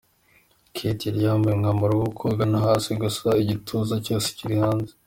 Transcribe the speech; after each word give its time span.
Kate 0.75 1.05
yari 1.07 1.19
yambaye 1.27 1.53
umwambaro 1.55 1.93
wo 2.01 2.09
kogana 2.19 2.57
hasi 2.65 2.89
gusa, 3.01 3.27
igituza 3.43 3.95
cyose 4.05 4.27
kiri 4.37 4.55
hanze. 4.63 4.91